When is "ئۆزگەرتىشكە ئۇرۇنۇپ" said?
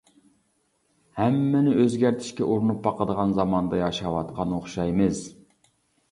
1.83-2.79